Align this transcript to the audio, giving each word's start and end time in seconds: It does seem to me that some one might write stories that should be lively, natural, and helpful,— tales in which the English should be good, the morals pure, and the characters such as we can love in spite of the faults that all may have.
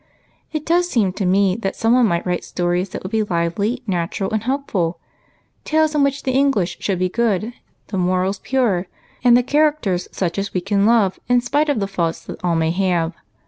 It 0.51 0.65
does 0.65 0.89
seem 0.89 1.13
to 1.13 1.27
me 1.27 1.55
that 1.57 1.75
some 1.75 1.93
one 1.93 2.07
might 2.07 2.25
write 2.25 2.43
stories 2.43 2.89
that 2.89 3.03
should 3.03 3.11
be 3.11 3.21
lively, 3.21 3.83
natural, 3.85 4.31
and 4.31 4.41
helpful,— 4.41 4.97
tales 5.63 5.93
in 5.93 6.01
which 6.01 6.23
the 6.23 6.31
English 6.31 6.77
should 6.79 6.97
be 6.97 7.07
good, 7.07 7.53
the 7.89 7.99
morals 7.99 8.39
pure, 8.39 8.87
and 9.23 9.37
the 9.37 9.43
characters 9.43 10.07
such 10.11 10.39
as 10.39 10.55
we 10.55 10.61
can 10.61 10.87
love 10.87 11.19
in 11.29 11.39
spite 11.39 11.69
of 11.69 11.79
the 11.79 11.87
faults 11.87 12.21
that 12.25 12.43
all 12.43 12.55
may 12.55 12.71
have. 12.71 13.13